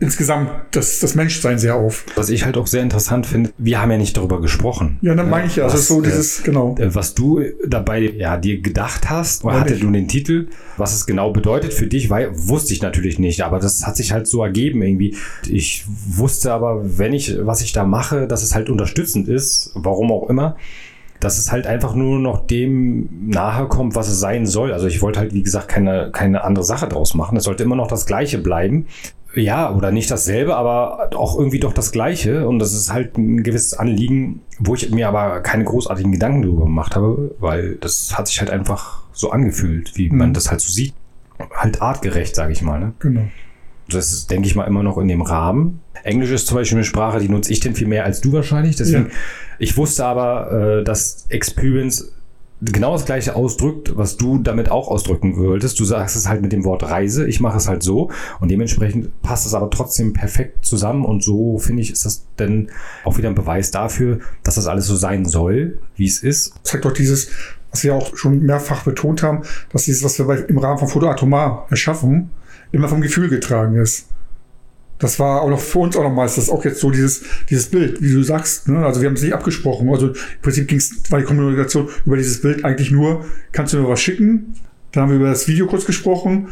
insgesamt 0.00 0.50
das, 0.72 0.98
das 0.98 1.14
Menschsein 1.14 1.58
sehr 1.58 1.76
auf. 1.76 2.04
Was 2.16 2.28
ich 2.28 2.44
halt 2.44 2.56
auch 2.58 2.66
sehr 2.66 2.82
interessant 2.82 3.26
finde, 3.26 3.52
wir 3.58 3.80
haben 3.80 3.90
ja 3.90 3.96
nicht 3.96 4.16
darüber 4.16 4.40
gesprochen. 4.40 4.98
Ja, 5.02 5.14
dann 5.14 5.30
meine 5.30 5.46
ich 5.46 5.56
ja. 5.56 5.64
Also 5.64 5.78
so 5.78 6.02
dieses, 6.02 6.40
äh, 6.40 6.42
genau. 6.44 6.76
Was 6.78 7.14
du 7.14 7.42
dabei 7.66 8.00
ja 8.00 8.36
dir 8.36 8.60
gedacht 8.60 9.08
hast, 9.08 9.44
oder 9.44 9.60
hatte 9.60 9.76
du 9.76 9.90
den 9.90 10.08
Titel, 10.08 10.48
was 10.76 10.94
es 10.94 11.06
genau 11.06 11.32
bedeutet 11.32 11.72
für 11.72 11.86
dich, 11.86 12.10
weil, 12.10 12.30
wusste 12.34 12.74
ich 12.74 12.82
natürlich 12.82 13.18
nicht, 13.18 13.42
aber 13.42 13.60
das 13.60 13.86
hat 13.86 13.96
sich 13.96 14.12
halt 14.12 14.26
so 14.26 14.42
ergeben 14.42 14.82
irgendwie. 14.82 15.16
Ich 15.48 15.84
wusste 15.86 16.52
aber, 16.52 16.98
wenn 16.98 17.12
ich, 17.12 17.38
was 17.40 17.62
ich 17.62 17.72
da 17.72 17.84
mache, 17.84 18.26
dass 18.26 18.42
es 18.42 18.54
halt 18.54 18.68
unterstützend 18.68 19.28
ist, 19.28 19.70
warum 19.74 20.12
auch 20.12 20.28
immer 20.28 20.56
dass 21.20 21.38
es 21.38 21.50
halt 21.50 21.66
einfach 21.66 21.94
nur 21.94 22.18
noch 22.18 22.46
dem 22.46 23.28
nahe 23.28 23.66
kommt, 23.66 23.94
was 23.94 24.08
es 24.08 24.20
sein 24.20 24.46
soll. 24.46 24.72
Also 24.72 24.86
ich 24.86 25.00
wollte 25.02 25.20
halt, 25.20 25.32
wie 25.32 25.42
gesagt, 25.42 25.68
keine, 25.68 26.10
keine 26.12 26.44
andere 26.44 26.64
Sache 26.64 26.88
draus 26.88 27.14
machen. 27.14 27.36
Es 27.36 27.44
sollte 27.44 27.62
immer 27.62 27.76
noch 27.76 27.86
das 27.86 28.06
Gleiche 28.06 28.38
bleiben. 28.38 28.86
Ja, 29.34 29.74
oder 29.74 29.90
nicht 29.90 30.10
dasselbe, 30.10 30.54
aber 30.54 31.10
auch 31.16 31.36
irgendwie 31.36 31.58
doch 31.58 31.72
das 31.72 31.92
Gleiche. 31.92 32.46
Und 32.46 32.58
das 32.58 32.72
ist 32.72 32.92
halt 32.92 33.18
ein 33.18 33.42
gewisses 33.42 33.74
Anliegen, 33.74 34.42
wo 34.58 34.74
ich 34.74 34.90
mir 34.90 35.08
aber 35.08 35.40
keine 35.40 35.64
großartigen 35.64 36.12
Gedanken 36.12 36.42
darüber 36.42 36.64
gemacht 36.64 36.94
habe, 36.94 37.34
weil 37.40 37.76
das 37.76 38.16
hat 38.16 38.28
sich 38.28 38.38
halt 38.40 38.50
einfach 38.50 39.02
so 39.12 39.30
angefühlt, 39.30 39.96
wie 39.96 40.10
mhm. 40.10 40.18
man 40.18 40.34
das 40.34 40.50
halt 40.50 40.60
so 40.60 40.70
sieht. 40.70 40.94
Halt 41.52 41.82
artgerecht, 41.82 42.36
sage 42.36 42.52
ich 42.52 42.62
mal. 42.62 42.78
Ne? 42.78 42.92
Genau. 43.00 43.22
Das 43.88 44.12
ist, 44.12 44.30
denke 44.30 44.46
ich 44.46 44.54
mal, 44.54 44.64
immer 44.64 44.82
noch 44.82 44.98
in 44.98 45.08
dem 45.08 45.22
Rahmen. 45.22 45.80
Englisch 46.02 46.30
ist 46.30 46.46
zum 46.46 46.56
Beispiel 46.56 46.78
eine 46.78 46.84
Sprache, 46.84 47.18
die 47.18 47.28
nutze 47.28 47.52
ich 47.52 47.60
denn 47.60 47.74
viel 47.74 47.86
mehr 47.86 48.04
als 48.04 48.20
du 48.20 48.32
wahrscheinlich. 48.32 48.76
Deswegen, 48.76 49.06
ja. 49.06 49.12
ich 49.58 49.76
wusste 49.76 50.04
aber, 50.04 50.80
äh, 50.80 50.84
dass 50.84 51.26
Experience 51.28 52.12
genau 52.60 52.92
das 52.92 53.04
gleiche 53.04 53.36
ausdrückt, 53.36 53.96
was 53.96 54.16
du 54.16 54.38
damit 54.38 54.70
auch 54.70 54.88
ausdrücken 54.88 55.36
wolltest. 55.36 55.78
Du 55.80 55.84
sagst 55.84 56.16
es 56.16 56.28
halt 56.28 56.42
mit 56.42 56.52
dem 56.52 56.64
Wort 56.64 56.82
Reise, 56.84 57.26
ich 57.26 57.40
mache 57.40 57.56
es 57.56 57.68
halt 57.68 57.82
so 57.82 58.10
und 58.40 58.50
dementsprechend 58.50 59.22
passt 59.22 59.46
es 59.46 59.54
aber 59.54 59.70
trotzdem 59.70 60.12
perfekt 60.12 60.64
zusammen 60.64 61.04
und 61.04 61.22
so 61.22 61.58
finde 61.58 61.82
ich, 61.82 61.90
ist 61.90 62.04
das 62.04 62.24
dann 62.36 62.70
auch 63.04 63.18
wieder 63.18 63.28
ein 63.28 63.34
Beweis 63.34 63.70
dafür, 63.70 64.20
dass 64.42 64.54
das 64.54 64.66
alles 64.66 64.86
so 64.86 64.96
sein 64.96 65.24
soll, 65.24 65.78
wie 65.96 66.06
es 66.06 66.22
ist. 66.22 66.54
Das 66.62 66.72
zeigt 66.72 66.84
doch 66.84 66.92
dieses, 66.92 67.28
was 67.70 67.84
wir 67.84 67.94
auch 67.94 68.16
schon 68.16 68.40
mehrfach 68.40 68.84
betont 68.84 69.22
haben, 69.22 69.42
dass 69.72 69.84
dieses, 69.84 70.04
was 70.04 70.18
wir 70.18 70.48
im 70.48 70.58
Rahmen 70.58 70.78
von 70.78 70.88
Foto 70.88 71.08
Atomar 71.08 71.66
erschaffen, 71.70 72.30
immer 72.74 72.88
vom 72.88 73.00
Gefühl 73.00 73.28
getragen 73.28 73.76
ist. 73.76 74.08
Das 74.98 75.18
war 75.18 75.42
auch 75.42 75.50
noch 75.50 75.60
für 75.60 75.80
uns 75.80 75.96
auch 75.96 76.02
nochmals, 76.02 76.36
das 76.36 76.44
ist 76.44 76.50
auch 76.50 76.64
jetzt 76.64 76.80
so 76.80 76.90
dieses, 76.90 77.24
dieses 77.50 77.66
Bild, 77.66 78.00
wie 78.00 78.12
du 78.12 78.22
sagst. 78.22 78.68
Ne? 78.68 78.84
Also 78.84 79.00
wir 79.00 79.08
haben 79.08 79.16
es 79.16 79.22
nicht 79.22 79.34
abgesprochen. 79.34 79.88
Also 79.88 80.08
im 80.08 80.14
Prinzip 80.40 80.68
ging 80.68 80.78
es, 80.78 81.10
war 81.10 81.18
die 81.18 81.24
Kommunikation 81.24 81.88
über 82.06 82.16
dieses 82.16 82.40
Bild 82.40 82.64
eigentlich 82.64 82.90
nur, 82.90 83.24
kannst 83.52 83.72
du 83.72 83.78
mir 83.78 83.88
was 83.88 84.00
schicken? 84.00 84.54
Dann 84.92 85.04
haben 85.04 85.10
wir 85.10 85.16
über 85.16 85.28
das 85.28 85.48
Video 85.48 85.66
kurz 85.66 85.84
gesprochen 85.84 86.48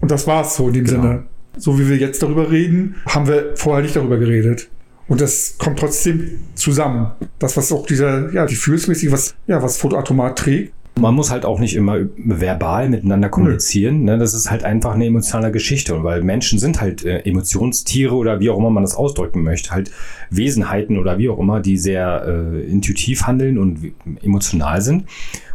und 0.00 0.10
das 0.10 0.26
war 0.26 0.44
es 0.44 0.56
so 0.56 0.68
in 0.68 0.74
dem 0.74 0.84
genau. 0.84 1.02
Sinne. 1.02 1.22
So 1.56 1.78
wie 1.78 1.88
wir 1.88 1.96
jetzt 1.96 2.20
darüber 2.22 2.50
reden, 2.50 2.96
haben 3.06 3.28
wir 3.28 3.52
vorher 3.54 3.82
nicht 3.82 3.94
darüber 3.94 4.18
geredet. 4.18 4.68
Und 5.06 5.20
das 5.20 5.56
kommt 5.58 5.78
trotzdem 5.78 6.40
zusammen. 6.56 7.12
Das, 7.38 7.56
was 7.56 7.70
auch 7.70 7.86
dieser, 7.86 8.32
ja, 8.32 8.44
Gefühlsmäßig, 8.44 9.12
was, 9.12 9.34
ja, 9.46 9.62
was 9.62 9.76
Fotoautomat 9.76 10.38
trägt, 10.38 10.72
man 10.96 11.14
muss 11.14 11.30
halt 11.30 11.44
auch 11.44 11.58
nicht 11.58 11.74
immer 11.74 11.98
verbal 12.16 12.88
miteinander 12.88 13.28
kommunizieren. 13.28 14.04
Ne? 14.04 14.16
Das 14.16 14.32
ist 14.32 14.50
halt 14.50 14.62
einfach 14.62 14.94
eine 14.94 15.06
emotionale 15.06 15.50
Geschichte. 15.50 15.94
Und 15.94 16.04
weil 16.04 16.22
Menschen 16.22 16.58
sind 16.58 16.80
halt 16.80 17.04
äh, 17.04 17.18
Emotionstiere 17.20 18.14
oder 18.14 18.38
wie 18.38 18.48
auch 18.50 18.58
immer 18.58 18.70
man 18.70 18.84
das 18.84 18.94
ausdrücken 18.94 19.42
möchte, 19.42 19.72
halt 19.72 19.90
Wesenheiten 20.30 20.98
oder 20.98 21.18
wie 21.18 21.28
auch 21.28 21.38
immer, 21.38 21.60
die 21.60 21.78
sehr 21.78 22.24
äh, 22.26 22.60
intuitiv 22.70 23.26
handeln 23.26 23.58
und 23.58 23.92
emotional 24.22 24.82
sind. 24.82 25.06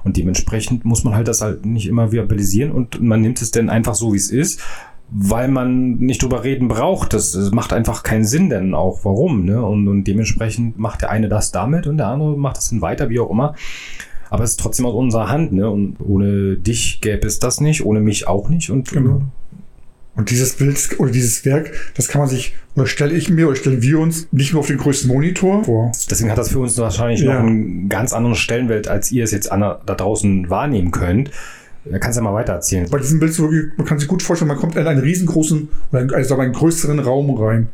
Und 0.04 0.18
dementsprechend 0.18 0.84
muss 0.84 1.04
man 1.06 1.16
halt 1.16 1.30
das 1.30 1.42
halt 1.42 1.66
nicht 1.66 1.88
immer 1.88 2.12
verbalisieren 2.12 2.72
und 2.72 3.02
man 3.02 3.22
nimmt 3.22 3.42
es 3.42 3.52
dann 3.52 3.70
einfach 3.70 3.96
so, 3.96 4.14
wie 4.14 4.18
es 4.18 4.32
ist 4.32 4.62
weil 5.12 5.48
man 5.48 5.96
nicht 5.96 6.22
drüber 6.22 6.44
reden 6.44 6.68
braucht. 6.68 7.14
Das, 7.14 7.32
das, 7.32 7.50
macht 7.50 7.74
einfach 7.74 8.04
keinen 8.04 8.26
Sinn, 8.26 8.52
denn 8.52 8.76
auch 8.76 9.00
warum. 9.06 9.44
Ne? 9.44 9.60
Und, 9.60 9.88
und 9.88 10.04
dementsprechend 10.04 10.78
macht 10.78 11.02
der 11.02 11.10
eine 11.10 11.30
das 11.30 11.52
damit 11.52 11.88
und 11.88 11.98
der 11.98 12.10
andere 12.10 12.38
macht 12.38 12.58
das 12.58 12.70
dann 12.70 12.82
weiter, 12.82 13.10
wie 13.10 13.20
auch 13.20 13.32
immer. 13.32 13.56
Aber 14.30 14.44
es 14.44 14.52
ist 14.52 14.60
trotzdem 14.60 14.86
aus 14.86 14.94
unserer 14.94 15.30
Hand, 15.30 15.54
ne? 15.54 15.70
Und 15.70 15.98
ohne 16.00 16.56
dich 16.56 17.02
gäbe 17.02 17.26
es 17.26 17.40
das 17.40 17.62
nicht, 17.62 17.86
ohne 17.86 18.00
mich 18.00 18.28
auch 18.28 18.50
nicht. 18.50 18.70
Und 18.70 18.92
genau. 18.92 19.24
Und 20.16 20.32
dieses 20.32 20.56
Bild 20.56 21.00
oder 21.00 21.12
dieses 21.12 21.46
Werk, 21.46 21.72
das 21.96 22.10
kann 22.10 22.20
man 22.20 22.30
sich, 22.30 22.54
oder 22.76 22.88
stelle 22.88 23.16
ich 23.16 23.30
mir, 23.30 23.48
oder 23.48 23.56
stellen 23.56 23.82
wir 23.82 24.00
uns 24.00 24.28
nicht 24.32 24.52
nur 24.52 24.60
auf 24.60 24.68
den 24.68 24.78
größten 24.78 25.10
Monitor 25.10 25.64
vor. 25.64 25.94
Deswegen 26.12 26.30
hat 26.30 26.38
das 26.38 26.50
für 26.50 26.60
uns 26.60 26.78
wahrscheinlich 26.78 27.22
ja. 27.22 27.36
noch 27.36 27.48
einen 27.48 27.88
ganz 27.88 28.12
anderen 28.12 28.36
Stellenwert, 28.36 28.90
als 28.90 29.14
ihr 29.14 29.24
es 29.24 29.32
jetzt 29.32 29.50
an, 29.50 29.62
da 29.62 29.78
draußen 29.78 30.50
wahrnehmen 30.50 30.92
könnt. 30.92 31.32
Da 31.86 31.98
kannst 32.00 32.18
du 32.18 32.22
ja 32.22 32.30
mal 32.30 32.36
weiter 32.36 32.52
erzählen. 32.52 32.88
Bei 32.90 32.98
diesem 32.98 33.22
Bild, 33.22 33.40
man 33.78 33.88
kann 33.88 33.98
sich 33.98 34.10
gut 34.10 34.22
vorstellen, 34.22 34.50
man 34.50 34.58
kommt 34.58 34.76
in 34.76 34.86
einen 34.86 35.00
riesengroßen, 35.00 35.70
oder 35.92 36.02
einen, 36.02 36.14
also 36.14 36.36
einen 36.36 36.52
größeren 36.52 37.00
Raum 37.00 37.34
rein, 37.36 37.70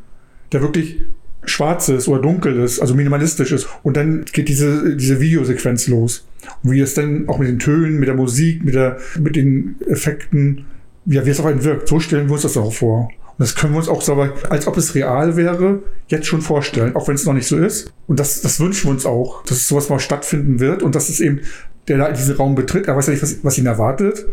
der 0.52 0.62
wirklich 0.62 0.98
schwarz 1.46 1.90
ist 1.90 2.08
oder 2.08 2.22
dunkel 2.22 2.60
ist, 2.60 2.80
also 2.80 2.94
minimalistisch 2.94 3.52
ist. 3.52 3.68
Und 3.84 3.98
dann 3.98 4.26
geht 4.32 4.50
diese, 4.50 4.96
diese 4.96 5.20
Videosequenz 5.20 5.88
los. 5.88 6.28
Wie 6.64 6.80
es 6.80 6.94
dann 6.94 7.28
auch 7.28 7.38
mit 7.40 7.48
den 7.48 7.60
Tönen, 7.60 8.00
mit 8.00 8.08
der 8.08 8.16
Musik, 8.16 8.64
mit, 8.64 8.76
der, 8.76 8.98
mit 9.20 9.36
den 9.36 9.76
Effekten, 9.88 10.66
ja, 11.06 11.26
wie 11.26 11.30
es 11.30 11.40
auf 11.40 11.46
einen 11.46 11.64
wirkt. 11.64 11.88
So 11.88 12.00
stellen 12.00 12.28
wir 12.28 12.34
uns 12.34 12.44
das 12.44 12.58
auch 12.58 12.74
vor. 12.74 13.10
Und 13.38 13.44
das 13.44 13.56
können 13.56 13.74
wir 13.74 13.80
uns 13.80 13.90
auch 13.90 14.02
so, 14.02 14.14
aber 14.14 14.34
als 14.50 14.66
ob 14.66 14.78
es 14.78 14.96
real 14.96 15.36
wäre, 15.36 15.84
jetzt 16.08 16.26
schon 16.26 16.42
vorstellen, 16.42 16.96
auch 16.96 17.08
wenn 17.08 17.16
es 17.16 17.26
noch 17.26 17.34
nicht 17.34 17.48
so 17.48 17.58
ist. 17.58 17.92
Und 18.08 18.20
das, 18.20 18.42
das 18.42 18.60
wünschen 18.62 18.86
wir 18.88 18.92
uns 18.92 19.06
auch, 19.06 19.44
dass 19.44 19.68
sowas 19.68 19.90
mal 19.90 20.00
stattfinden 20.00 20.62
wird 20.62 20.82
und 20.82 20.96
dass 20.96 21.10
es 21.10 21.20
eben, 21.20 21.42
der 21.90 21.98
da 21.98 22.12
diesen 22.12 22.36
Raum 22.36 22.56
betritt, 22.56 22.88
er 22.88 22.96
weiß 22.96 23.08
ja 23.08 23.12
nicht, 23.12 23.24
was, 23.24 23.44
was 23.44 23.58
ihn 23.58 23.66
erwartet, 23.66 24.26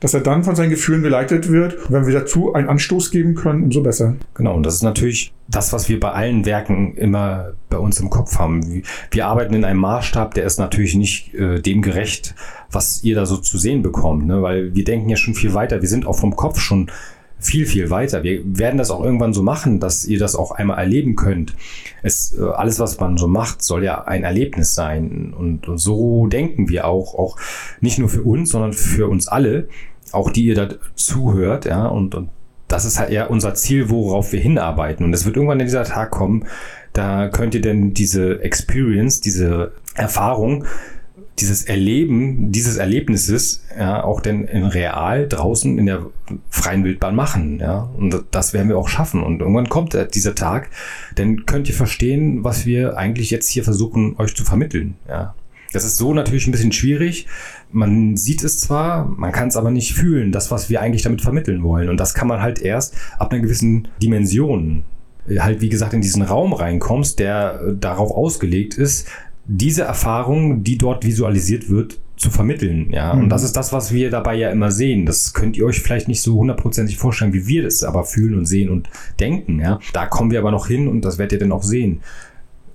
dass 0.00 0.14
er 0.14 0.20
dann 0.20 0.44
von 0.44 0.56
seinen 0.56 0.70
Gefühlen 0.70 1.02
geleitet 1.02 1.50
wird. 1.50 1.74
Und 1.84 1.92
wenn 1.92 2.06
wir 2.06 2.14
dazu 2.14 2.54
einen 2.54 2.68
Anstoß 2.68 3.10
geben 3.10 3.34
können, 3.34 3.64
umso 3.64 3.82
besser. 3.82 4.16
Genau, 4.34 4.56
und 4.56 4.64
das 4.64 4.76
ist 4.76 4.82
natürlich 4.82 5.32
das, 5.52 5.72
was 5.72 5.88
wir 5.88 6.00
bei 6.00 6.10
allen 6.10 6.44
Werken 6.44 6.96
immer 6.96 7.52
bei 7.68 7.78
uns 7.78 8.00
im 8.00 8.10
Kopf 8.10 8.38
haben. 8.38 8.82
Wir 9.10 9.26
arbeiten 9.26 9.54
in 9.54 9.64
einem 9.64 9.80
Maßstab, 9.80 10.34
der 10.34 10.44
ist 10.44 10.58
natürlich 10.58 10.94
nicht 10.94 11.34
äh, 11.34 11.60
dem 11.60 11.82
gerecht, 11.82 12.34
was 12.70 13.04
ihr 13.04 13.14
da 13.14 13.26
so 13.26 13.36
zu 13.36 13.58
sehen 13.58 13.82
bekommt, 13.82 14.26
ne? 14.26 14.42
weil 14.42 14.74
wir 14.74 14.84
denken 14.84 15.08
ja 15.08 15.16
schon 15.16 15.34
viel 15.34 15.54
weiter. 15.54 15.82
Wir 15.82 15.88
sind 15.88 16.06
auch 16.06 16.18
vom 16.18 16.34
Kopf 16.34 16.58
schon 16.58 16.90
viel, 17.38 17.66
viel 17.66 17.90
weiter. 17.90 18.22
Wir 18.22 18.40
werden 18.44 18.78
das 18.78 18.90
auch 18.90 19.04
irgendwann 19.04 19.34
so 19.34 19.42
machen, 19.42 19.80
dass 19.80 20.04
ihr 20.04 20.18
das 20.18 20.36
auch 20.36 20.52
einmal 20.52 20.78
erleben 20.78 21.16
könnt. 21.16 21.54
Es, 22.02 22.38
äh, 22.38 22.42
alles, 22.42 22.78
was 22.78 22.98
man 22.98 23.18
so 23.18 23.28
macht, 23.28 23.62
soll 23.62 23.84
ja 23.84 24.04
ein 24.04 24.24
Erlebnis 24.24 24.74
sein. 24.74 25.34
Und, 25.36 25.68
und 25.68 25.78
so 25.78 26.26
denken 26.28 26.68
wir 26.68 26.86
auch, 26.86 27.14
auch 27.14 27.36
nicht 27.80 27.98
nur 27.98 28.08
für 28.08 28.22
uns, 28.22 28.50
sondern 28.50 28.72
für 28.72 29.08
uns 29.08 29.28
alle, 29.28 29.68
auch 30.12 30.30
die 30.30 30.46
ihr 30.46 30.54
da 30.54 30.68
zuhört, 30.94 31.64
ja, 31.64 31.86
und, 31.86 32.14
und 32.14 32.30
das 32.72 32.84
ist 32.84 32.98
halt 32.98 33.10
eher 33.10 33.30
unser 33.30 33.54
Ziel, 33.54 33.90
worauf 33.90 34.32
wir 34.32 34.40
hinarbeiten. 34.40 35.04
Und 35.04 35.12
es 35.12 35.26
wird 35.26 35.36
irgendwann 35.36 35.60
in 35.60 35.66
dieser 35.66 35.84
Tag 35.84 36.10
kommen, 36.10 36.46
da 36.92 37.28
könnt 37.28 37.54
ihr 37.54 37.60
denn 37.60 37.94
diese 37.94 38.42
Experience, 38.42 39.20
diese 39.20 39.72
Erfahrung, 39.94 40.64
dieses 41.38 41.64
Erleben 41.64 42.52
dieses 42.52 42.76
Erlebnisses 42.76 43.64
ja 43.78 44.04
auch 44.04 44.20
denn 44.20 44.44
in 44.44 44.64
real 44.64 45.26
draußen 45.26 45.78
in 45.78 45.86
der 45.86 46.06
freien 46.50 46.84
Wildbahn 46.84 47.16
machen. 47.16 47.58
Ja, 47.58 47.90
und 47.96 48.24
das 48.30 48.52
werden 48.52 48.68
wir 48.68 48.78
auch 48.78 48.88
schaffen. 48.88 49.22
Und 49.22 49.40
irgendwann 49.40 49.68
kommt 49.68 49.96
dieser 50.14 50.34
Tag, 50.34 50.70
dann 51.14 51.46
könnt 51.46 51.68
ihr 51.68 51.74
verstehen, 51.74 52.44
was 52.44 52.66
wir 52.66 52.96
eigentlich 52.96 53.30
jetzt 53.30 53.48
hier 53.48 53.64
versuchen, 53.64 54.16
euch 54.18 54.34
zu 54.36 54.44
vermitteln. 54.44 54.96
Ja, 55.08 55.34
das 55.72 55.84
ist 55.84 55.96
so 55.96 56.14
natürlich 56.14 56.46
ein 56.46 56.52
bisschen 56.52 56.72
schwierig. 56.72 57.26
Man 57.70 58.16
sieht 58.16 58.44
es 58.44 58.60
zwar, 58.60 59.06
man 59.06 59.32
kann 59.32 59.48
es 59.48 59.56
aber 59.56 59.70
nicht 59.70 59.94
fühlen, 59.94 60.32
das, 60.32 60.50
was 60.50 60.70
wir 60.70 60.80
eigentlich 60.80 61.02
damit 61.02 61.22
vermitteln 61.22 61.62
wollen. 61.62 61.88
Und 61.88 61.98
das 61.98 62.14
kann 62.14 62.28
man 62.28 62.42
halt 62.42 62.60
erst 62.60 62.94
ab 63.18 63.32
einer 63.32 63.42
gewissen 63.42 63.88
Dimension 64.02 64.84
äh, 65.28 65.38
halt, 65.38 65.60
wie 65.60 65.68
gesagt, 65.68 65.94
in 65.94 66.00
diesen 66.00 66.22
Raum 66.22 66.52
reinkommst, 66.52 67.18
der 67.18 67.60
äh, 67.60 67.76
darauf 67.78 68.10
ausgelegt 68.10 68.74
ist, 68.74 69.08
diese 69.46 69.82
Erfahrung, 69.82 70.62
die 70.62 70.78
dort 70.78 71.04
visualisiert 71.04 71.68
wird, 71.68 71.98
zu 72.16 72.30
vermitteln. 72.30 72.92
Ja, 72.92 73.14
mhm. 73.14 73.24
und 73.24 73.28
das 73.30 73.42
ist 73.42 73.56
das, 73.56 73.72
was 73.72 73.92
wir 73.92 74.08
dabei 74.10 74.36
ja 74.36 74.50
immer 74.50 74.70
sehen. 74.70 75.06
Das 75.06 75.34
könnt 75.34 75.56
ihr 75.56 75.66
euch 75.66 75.80
vielleicht 75.80 76.08
nicht 76.08 76.22
so 76.22 76.36
hundertprozentig 76.36 76.96
vorstellen, 76.96 77.32
wie 77.32 77.46
wir 77.46 77.64
das 77.64 77.82
aber 77.82 78.04
fühlen 78.04 78.38
und 78.38 78.46
sehen 78.46 78.70
und 78.70 78.88
denken. 79.18 79.58
Ja, 79.58 79.80
da 79.92 80.06
kommen 80.06 80.30
wir 80.30 80.38
aber 80.38 80.52
noch 80.52 80.68
hin 80.68 80.86
und 80.86 81.04
das 81.04 81.18
werdet 81.18 81.32
ihr 81.32 81.38
dann 81.40 81.52
auch 81.52 81.64
sehen. 81.64 82.00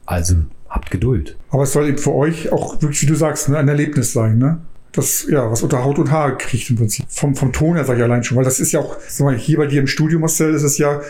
Also 0.06 0.36
habt 0.70 0.92
Geduld. 0.92 1.38
Aber 1.50 1.64
es 1.64 1.74
soll 1.74 1.88
eben 1.88 1.98
für 1.98 2.14
euch 2.14 2.52
auch 2.52 2.82
wirklich, 2.82 3.02
wie 3.02 3.08
du 3.08 3.16
sagst, 3.16 3.50
ne, 3.50 3.58
ein 3.58 3.68
Erlebnis 3.68 4.14
sein, 4.14 4.38
ne? 4.38 4.60
Das, 4.92 5.28
ja, 5.30 5.52
was 5.52 5.62
unter 5.62 5.84
Haut 5.84 6.00
und 6.00 6.12
Haar 6.12 6.38
kriegt 6.38 6.70
im 6.70 6.78
Prinzip. 6.78 7.06
Vom, 7.10 7.36
vom 7.36 7.54
Ton 7.54 7.76
her 7.76 7.86
sage 7.86 8.00
ich 8.00 8.04
allein 8.04 8.24
schon, 8.24 8.38
weil 8.38 8.46
das 8.46 8.60
ist 8.60 8.72
ja 8.72 8.80
auch, 8.80 8.98
sag 9.08 9.26
mal, 9.26 9.38
hier 9.38 9.58
bei 9.58 9.68
dir 9.68 9.80
im 9.80 9.88
Studio, 9.88 10.18
Marcel, 10.18 10.54
ist 10.54 10.64
es 10.64 10.78
ja 10.78 11.02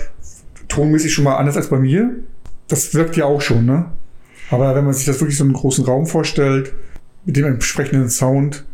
tonmäßig 0.67 1.13
schon 1.13 1.23
mal 1.23 1.37
anders 1.37 1.55
als 1.55 1.67
bei 1.67 1.79
mir. 1.79 2.11
Das 2.67 2.93
wirkt 2.93 3.15
ja 3.15 3.25
auch 3.25 3.39
schon, 3.39 3.65
ne? 3.65 3.85
Aber 4.49 4.75
wenn 4.75 4.85
man 4.85 4.93
sich 4.93 5.05
das 5.05 5.19
wirklich 5.21 5.37
so 5.37 5.43
einen 5.43 5.53
großen 5.53 5.85
Raum 5.85 6.05
vorstellt, 6.05 6.73
mit 7.25 7.35
dem 7.35 7.45
entsprechenden 7.45 8.09
Sound, 8.09 8.65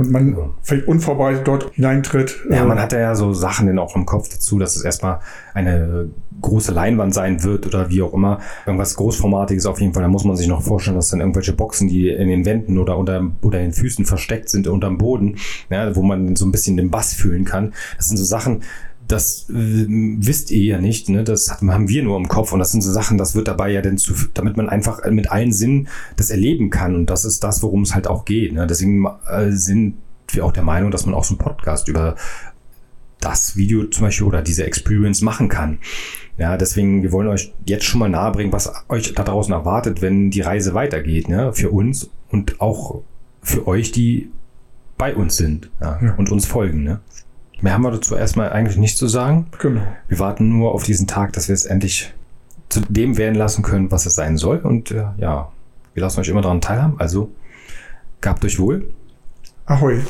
und 0.00 0.10
man 0.10 0.34
vielleicht 0.62 0.88
unvorbereitet 0.88 1.46
dort 1.46 1.70
hineintritt. 1.74 2.38
Ja, 2.48 2.64
man 2.64 2.80
hat 2.80 2.92
ja 2.92 3.14
so 3.14 3.34
Sachen 3.34 3.66
dann 3.66 3.78
auch 3.78 3.94
im 3.96 4.06
Kopf 4.06 4.30
dazu, 4.30 4.58
dass 4.58 4.74
es 4.74 4.82
erstmal 4.82 5.20
eine 5.52 6.08
große 6.40 6.72
Leinwand 6.72 7.12
sein 7.12 7.42
wird 7.42 7.66
oder 7.66 7.90
wie 7.90 8.00
auch 8.00 8.14
immer. 8.14 8.40
Irgendwas 8.64 8.96
Großformatiges 8.96 9.66
auf 9.66 9.78
jeden 9.78 9.92
Fall. 9.92 10.02
Da 10.02 10.08
muss 10.08 10.24
man 10.24 10.36
sich 10.36 10.48
noch 10.48 10.62
vorstellen, 10.62 10.96
dass 10.96 11.10
dann 11.10 11.20
irgendwelche 11.20 11.52
Boxen, 11.52 11.86
die 11.86 12.08
in 12.08 12.28
den 12.28 12.46
Wänden 12.46 12.78
oder 12.78 12.96
unter 12.96 13.30
oder 13.42 13.58
in 13.58 13.66
den 13.66 13.72
Füßen 13.74 14.06
versteckt 14.06 14.48
sind 14.48 14.66
unterm 14.68 14.96
Boden, 14.96 15.36
ja, 15.68 15.94
wo 15.94 16.02
man 16.02 16.34
so 16.34 16.46
ein 16.46 16.52
bisschen 16.52 16.78
den 16.78 16.90
Bass 16.90 17.12
fühlen 17.12 17.44
kann. 17.44 17.74
Das 17.98 18.08
sind 18.08 18.16
so 18.16 18.24
Sachen, 18.24 18.62
das 19.10 19.48
äh, 19.50 19.86
wisst 19.88 20.50
ihr 20.50 20.62
ja 20.62 20.78
nicht, 20.80 21.08
ne? 21.08 21.24
Das 21.24 21.50
haben 21.60 21.88
wir 21.88 22.02
nur 22.02 22.16
im 22.16 22.28
Kopf 22.28 22.52
und 22.52 22.58
das 22.58 22.72
sind 22.72 22.82
so 22.82 22.92
Sachen, 22.92 23.18
das 23.18 23.34
wird 23.34 23.48
dabei 23.48 23.70
ja 23.70 23.82
denn 23.82 23.98
zu, 23.98 24.14
damit 24.34 24.56
man 24.56 24.68
einfach 24.68 25.04
mit 25.10 25.30
allen 25.30 25.52
Sinnen 25.52 25.88
das 26.16 26.30
erleben 26.30 26.70
kann 26.70 26.94
und 26.94 27.10
das 27.10 27.24
ist 27.24 27.42
das, 27.42 27.62
worum 27.62 27.82
es 27.82 27.94
halt 27.94 28.06
auch 28.06 28.24
geht. 28.24 28.52
Ne? 28.52 28.66
Deswegen 28.66 29.06
äh, 29.28 29.50
sind 29.50 29.96
wir 30.28 30.44
auch 30.44 30.52
der 30.52 30.62
Meinung, 30.62 30.90
dass 30.90 31.06
man 31.06 31.14
auch 31.14 31.24
so 31.24 31.34
einen 31.34 31.38
Podcast 31.38 31.88
über 31.88 32.16
das 33.20 33.56
Video 33.56 33.84
zum 33.84 34.04
Beispiel 34.04 34.26
oder 34.26 34.42
diese 34.42 34.64
Experience 34.64 35.20
machen 35.20 35.48
kann. 35.48 35.78
Ja, 36.38 36.56
deswegen, 36.56 37.02
wir 37.02 37.12
wollen 37.12 37.28
euch 37.28 37.52
jetzt 37.66 37.84
schon 37.84 38.00
mal 38.00 38.08
nahebringen, 38.08 38.52
was 38.52 38.72
euch 38.88 39.14
da 39.14 39.24
draußen 39.24 39.52
erwartet, 39.52 40.00
wenn 40.00 40.30
die 40.30 40.40
Reise 40.40 40.72
weitergeht, 40.72 41.28
ne? 41.28 41.52
Für 41.52 41.70
uns 41.70 42.08
und 42.30 42.60
auch 42.60 43.02
für 43.42 43.66
euch, 43.66 43.92
die 43.92 44.30
bei 44.96 45.14
uns 45.14 45.36
sind 45.36 45.70
ja, 45.80 45.98
ja. 46.02 46.14
und 46.14 46.30
uns 46.30 46.46
folgen. 46.46 46.84
Ne? 46.84 47.00
Mehr 47.62 47.74
haben 47.74 47.82
wir 47.82 47.90
dazu 47.90 48.16
erstmal 48.16 48.52
eigentlich 48.52 48.76
nicht 48.76 48.96
zu 48.96 49.06
sagen. 49.06 49.46
Genau. 49.58 49.82
Wir 50.08 50.18
warten 50.18 50.48
nur 50.48 50.72
auf 50.72 50.84
diesen 50.84 51.06
Tag, 51.06 51.32
dass 51.34 51.48
wir 51.48 51.54
es 51.54 51.64
endlich 51.64 52.12
zu 52.68 52.80
dem 52.88 53.18
werden 53.18 53.34
lassen 53.34 53.62
können, 53.62 53.90
was 53.90 54.06
es 54.06 54.14
sein 54.14 54.36
soll. 54.36 54.58
Und 54.58 54.90
äh, 54.90 55.04
ja, 55.18 55.50
wir 55.94 56.00
lassen 56.02 56.20
euch 56.20 56.28
immer 56.28 56.42
daran 56.42 56.60
teilhaben. 56.60 56.98
Also, 56.98 57.30
gabt 58.20 58.44
euch 58.44 58.58
wohl. 58.58 58.90
Ahoi. 59.66 60.00